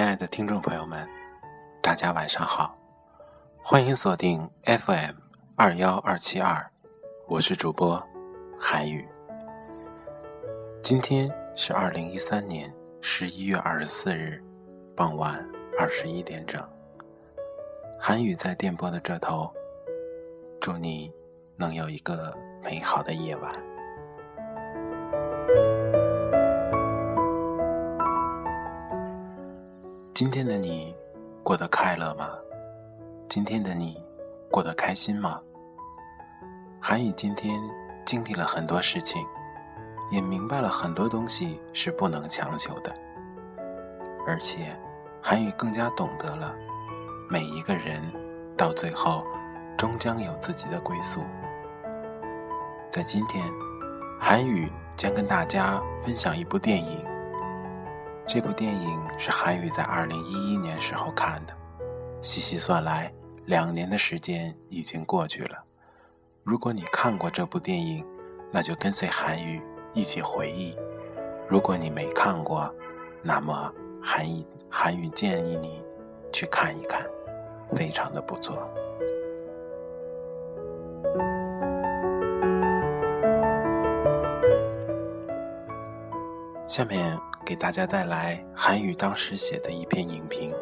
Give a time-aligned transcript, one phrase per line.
[0.00, 1.06] 亲爱的听众朋友们，
[1.82, 2.74] 大家晚上好，
[3.62, 5.14] 欢迎锁定 FM
[5.58, 6.66] 二幺二七二，
[7.28, 8.02] 我是主播
[8.58, 9.06] 韩宇。
[10.82, 14.42] 今天是二零一三年十一月二十四日
[14.96, 15.46] 傍晚
[15.78, 16.66] 二十一点整，
[18.00, 19.52] 韩宇在电波的这头，
[20.62, 21.12] 祝你
[21.56, 23.69] 能有一个美好的夜晚。
[30.12, 30.94] 今天的你
[31.42, 32.30] 过得快乐吗？
[33.28, 34.02] 今天的你
[34.50, 35.40] 过得开心吗？
[36.78, 37.58] 韩宇今天
[38.04, 39.24] 经历了很多事情，
[40.10, 42.94] 也明白了很多东西是不能强求的。
[44.26, 44.76] 而且，
[45.22, 46.54] 韩宇更加懂得了，
[47.28, 48.02] 每一个人
[48.58, 49.24] 到最后
[49.78, 51.22] 终将有自己的归宿。
[52.90, 53.42] 在今天，
[54.18, 57.09] 韩宇将跟大家分享一部电影。
[58.32, 61.56] 这部电影是韩宇在二零一一年时候看的，
[62.22, 63.12] 细细算来，
[63.46, 65.58] 两年的时间已经过去了。
[66.44, 68.06] 如果你看过这部电影，
[68.52, 69.60] 那就跟随韩宇
[69.94, 70.76] 一起回忆；
[71.48, 72.72] 如果你没看过，
[73.20, 73.68] 那么
[74.00, 75.82] 韩宇韩宇建议你
[76.32, 77.04] 去看一看，
[77.74, 78.64] 非常的不错。
[86.68, 87.18] 下面。
[87.50, 90.54] 给大家带来韩宇当时写的一篇影评。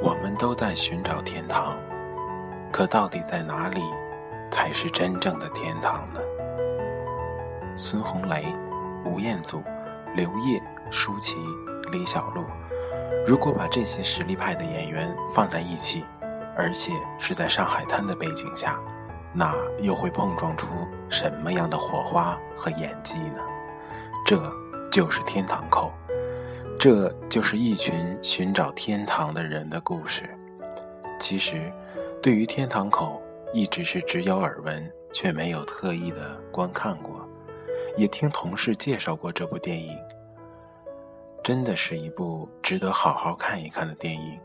[0.00, 1.76] 我们都在寻找天堂，
[2.70, 3.82] 可到底在哪里
[4.48, 6.20] 才是真正的天堂呢？
[7.76, 8.46] 孙红雷、
[9.04, 9.60] 吴彦祖、
[10.14, 11.34] 刘烨、舒淇、
[11.90, 12.44] 李小璐，
[13.26, 16.04] 如果把这些实力派的演员放在一起，
[16.56, 18.78] 而且是在上海滩的背景下。
[19.34, 20.68] 那又会碰撞出
[21.10, 23.42] 什么样的火花和演技呢？
[24.28, 24.38] 这
[24.92, 25.90] 就是天堂口，
[26.78, 30.28] 这就是一群寻找天堂的人的故事。
[31.18, 31.72] 其实，
[32.20, 33.22] 对于天堂口，
[33.54, 37.26] 一直是只有耳闻，却没有特意的观看过，
[37.96, 39.96] 也听同事介绍过这部电影。
[41.42, 44.38] 真的是一部值得好好看一看的电影。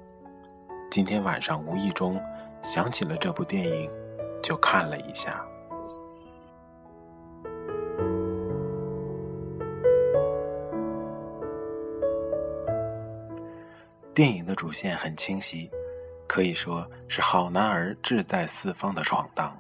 [0.89, 2.17] 今天晚上无意中
[2.61, 3.91] 想起了这部电影。
[4.41, 5.45] 就看了一下。
[14.13, 15.69] 电影的主线很清晰，
[16.27, 19.59] 可以说是好男儿志在四方的闯荡，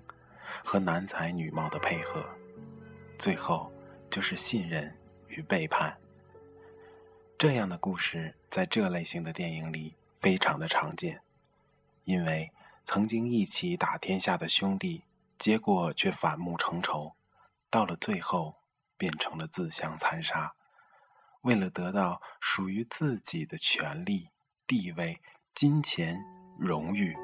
[0.63, 2.23] 和男才女貌的配合，
[3.17, 3.71] 最后
[4.09, 4.95] 就是信任
[5.27, 5.97] 与背叛。
[7.37, 11.21] 这样的故事在这类型的电影里非常的常见，
[12.03, 12.51] 因为。
[12.85, 15.05] 曾经一起打天下的兄弟，
[15.39, 17.15] 结果却反目成仇，
[17.69, 18.57] 到了最后
[18.97, 20.53] 变成了自相残杀。
[21.43, 24.27] 为了得到属于自己的权利、
[24.65, 25.19] 地位、
[25.53, 26.17] 金钱、
[26.57, 27.15] 荣誉，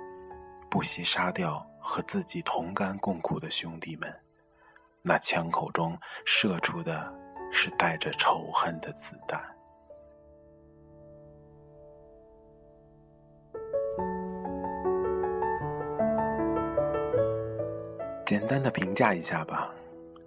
[0.70, 4.14] 不惜杀掉和自己同甘共苦的兄弟们。
[5.02, 7.14] 那枪口中射出的
[7.52, 9.42] 是带着仇恨的子弹。
[18.26, 19.74] 简单的评价一下吧，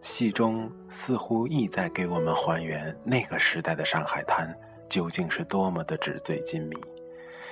[0.00, 4.52] 戏中似乎意在给我们还原那个时代的上海滩
[4.88, 6.76] 究竟是多么的纸醉金迷，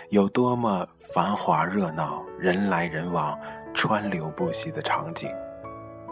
[0.08, 3.38] 有多么繁华热闹、人来人往、
[3.72, 5.30] 川流不息的场景。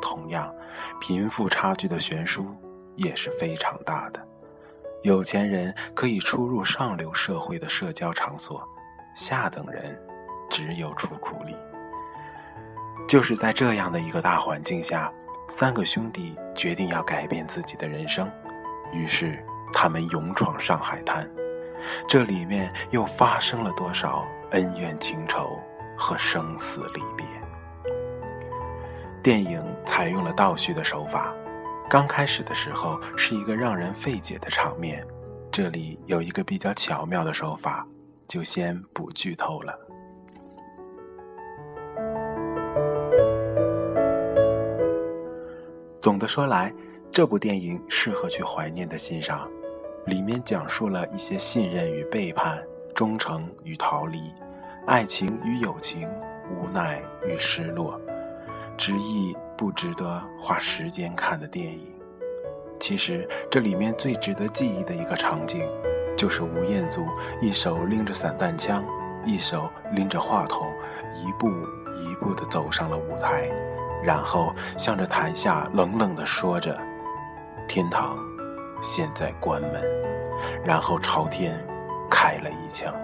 [0.00, 0.54] 同样，
[1.00, 2.54] 贫富差距的悬殊
[2.94, 4.24] 也是非常大的。
[5.02, 8.62] 有钱人可以出入上流社会的社交场所，
[9.14, 10.00] 下等人
[10.48, 11.56] 只有出苦力。
[13.08, 15.12] 就是在这样的一个大环境下，
[15.48, 18.30] 三个兄弟决定要改变自己的人生，
[18.92, 21.28] 于是他们勇闯上海滩。
[22.08, 25.58] 这里面又发生了多少恩怨情仇
[25.96, 27.26] 和生死离别？
[29.22, 31.34] 电影采用了倒叙的手法，
[31.90, 35.04] 刚开始的时候是一个让人费解的场面，
[35.50, 37.86] 这里有一个比较巧妙的手法，
[38.26, 39.78] 就先不剧透了。
[46.00, 46.72] 总的说来，
[47.10, 49.50] 这部电影适合去怀念的欣赏。
[50.08, 52.58] 里面讲述了一些信任与背叛、
[52.94, 54.32] 忠诚与逃离、
[54.86, 56.08] 爱情与友情、
[56.50, 58.00] 无奈与失落，
[58.76, 61.94] 执意不值得花时间看的电影。
[62.80, 65.68] 其实，这里面最值得记忆的一个场景，
[66.16, 67.06] 就是吴彦祖
[67.40, 68.82] 一手拎着散弹枪，
[69.26, 70.66] 一手拎着话筒，
[71.16, 71.48] 一步
[71.98, 73.50] 一步地走上了舞台。
[74.02, 76.78] 然后向着台下冷冷地说着
[77.66, 78.16] ：“天堂，
[78.82, 79.82] 现在关门。”
[80.64, 81.58] 然后朝天
[82.08, 82.94] 开了一枪，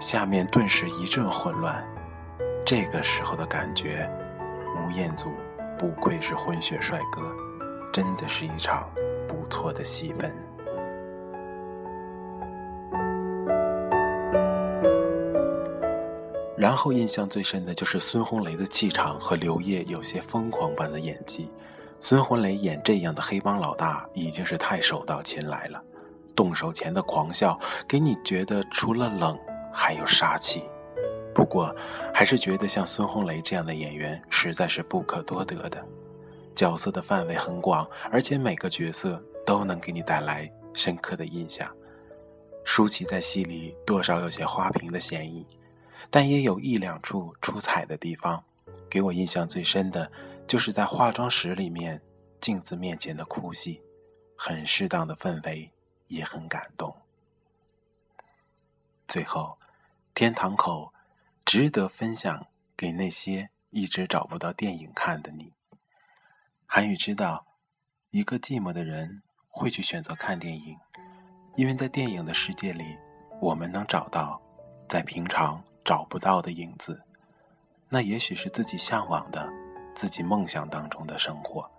[0.00, 1.84] 下面顿时一阵混乱。
[2.64, 4.08] 这个时候的感觉，
[4.76, 5.30] 吴彦祖
[5.78, 7.20] 不愧是混血帅哥，
[7.92, 8.88] 真的是一场
[9.28, 10.32] 不错的戏份。
[16.56, 21.50] 然后印象最深的就是孙红雷的气场和刘烨有些疯狂般的演技。
[22.06, 25.82] 孙红雷演这样的黑帮老大已经是太手到擒来了，
[26.36, 27.58] 动手前的狂笑
[27.88, 29.38] 给你觉得除了冷
[29.72, 30.64] 还有杀气。
[31.34, 31.74] 不过
[32.12, 35.82] 还是觉得像孙红雷这样的演员实在是不可多得的，
[36.54, 41.66] 角色的范围很广，而且每个角色都能给你带来深刻的印象。
[42.64, 45.46] 舒淇在戏里多少有些花瓶的嫌疑，
[46.10, 48.44] 但也有一两处出彩的地方。
[48.90, 50.12] 给我印象最深的。
[50.46, 52.00] 就是在化妆室里面，
[52.40, 53.82] 镜子面前的哭戏，
[54.36, 55.72] 很适当的氛围，
[56.08, 56.94] 也很感动。
[59.08, 59.58] 最后，
[60.14, 60.92] 天堂口
[61.44, 62.46] 值得分享
[62.76, 65.52] 给那些一直找不到电影看的你。
[66.66, 67.46] 韩宇知道，
[68.10, 70.78] 一个寂寞的人会去选择看电影，
[71.56, 72.96] 因为在电影的世界里，
[73.40, 74.40] 我们能找到
[74.88, 77.02] 在平常找不到的影子，
[77.88, 79.63] 那也许是自己向往的。
[79.94, 81.70] 自己梦想当中的生活，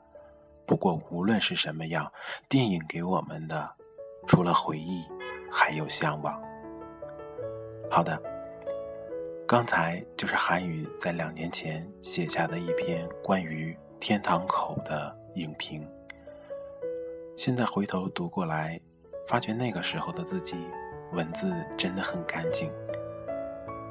[0.66, 2.12] 不过无论是什么样，
[2.48, 3.70] 电影给我们的，
[4.26, 5.06] 除了回忆，
[5.52, 6.42] 还有向往。
[7.92, 8.20] 好的，
[9.48, 15.88] 刚才就是韩宇在两年前写下的一篇关于天堂口的影评。
[17.38, 18.80] 现在回头读过来，
[19.28, 20.56] 发觉那个时候的自己，
[21.12, 22.72] 文字真的很干净。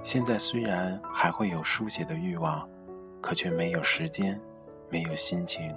[0.03, 2.69] 现在虽然还会有书写的欲望。
[3.25, 4.39] 可却没有时间，
[4.91, 5.75] 没有心情，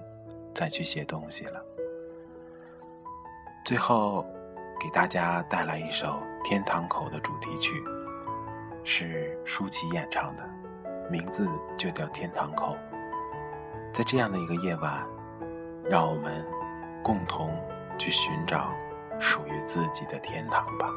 [0.54, 1.64] 再去写东西了。
[3.64, 4.26] 最后，
[4.78, 6.08] 给大家带来一首
[6.44, 7.72] 《天堂口》的主题曲，
[8.84, 10.44] 是舒淇演唱的，
[11.10, 11.48] 名字
[11.78, 12.76] 就叫《天堂口》。
[13.94, 15.08] 在这样的一个夜晚，
[15.90, 16.46] 让我们
[17.02, 17.58] 共同
[17.98, 18.74] 去寻找
[19.22, 20.90] 属于自己的天堂吧。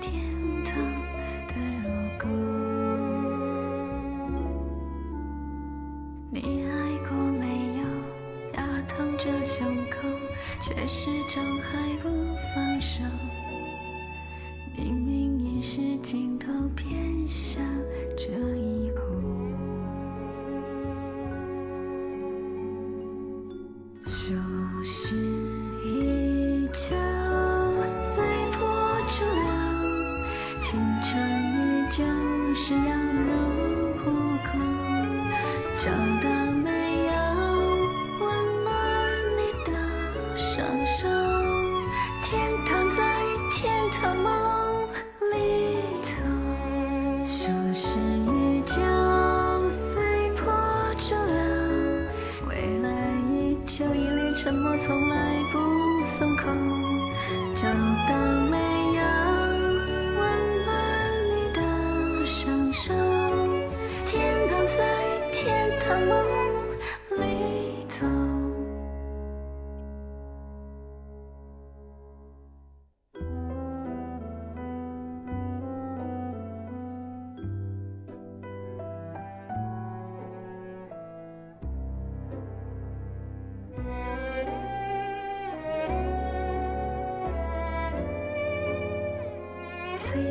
[0.00, 0.12] 天
[0.64, 1.09] 堂。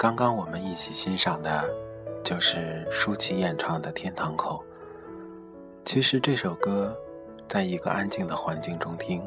[0.00, 1.62] 刚刚我们一起欣赏的，
[2.24, 4.64] 就是舒淇演唱的《天堂口》。
[5.84, 6.96] 其实这首歌，
[7.46, 9.22] 在一个安静的环境中听，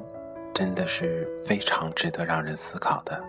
[0.51, 3.24] 真的是非常值得让人思考的。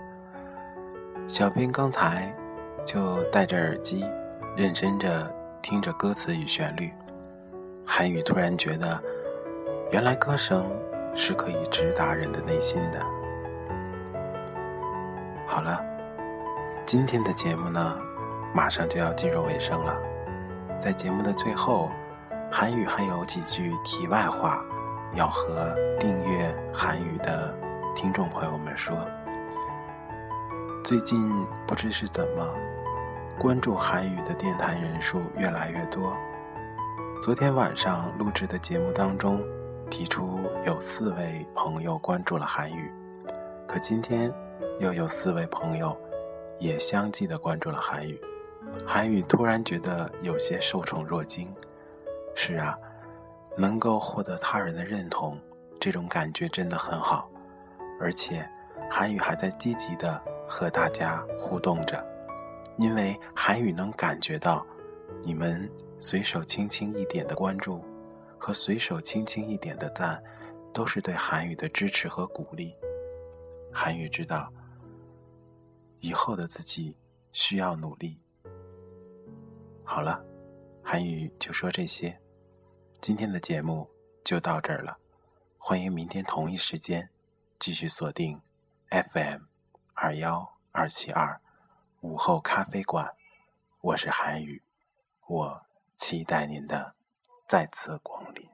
[1.28, 2.34] 小编刚才
[2.82, 4.06] 就戴着耳机，
[4.56, 6.90] 认真着听着歌词与旋律，
[7.84, 8.98] 韩语突然觉得，
[9.92, 10.64] 原来歌声
[11.14, 12.98] 是可以直达人的内心的。
[15.46, 15.78] 好了，
[16.94, 17.98] 今天的节目呢，
[18.54, 20.00] 马上就要进入尾声了，
[20.78, 21.90] 在节目的最后，
[22.52, 24.62] 韩语还有几句题外话。
[25.16, 27.52] 要和订阅韩语的
[27.96, 28.96] 听众朋友们说，
[30.84, 32.48] 最近不知是怎么，
[33.40, 36.16] 关注韩语的电台人数越来越多。
[37.20, 39.42] 昨天晚上录制的节目当中，
[39.90, 42.88] 提出有四位朋友关注了韩语，
[43.66, 44.32] 可今天
[44.78, 45.96] 又有四位朋友
[46.58, 48.20] 也相继的关注了韩语，
[48.87, 51.54] 韩语突然觉得有些受宠若惊。
[52.34, 52.78] 是啊。
[53.56, 55.38] 能够获得他人的认同，
[55.78, 57.30] 这种感觉真的很好，
[58.00, 58.44] 而且
[58.90, 62.04] 韩语还在积极的和大家互动着，
[62.76, 64.66] 因为韩语能感觉到
[65.23, 65.70] 你们
[66.00, 67.80] 随手轻轻一点的关注
[68.37, 70.20] 和随手轻轻一点的赞，
[70.73, 72.75] 都是对韩语的支持和鼓励。
[73.73, 74.52] 韩语知道，
[76.04, 76.99] 以后的自己
[77.32, 78.20] 需要努力。
[79.82, 80.23] 好了，
[80.82, 82.20] 韩语就说这些。
[83.00, 83.88] 今天的节目
[84.23, 84.99] 就到这儿了，
[85.56, 87.08] 欢迎明天同一时间
[87.58, 88.42] 继续锁定
[88.90, 89.44] FM
[89.94, 91.40] 二幺二七二
[92.02, 93.14] 午后咖啡馆，
[93.80, 94.62] 我是韩宇，
[95.26, 96.94] 我期待您的
[97.49, 98.53] 再次光临。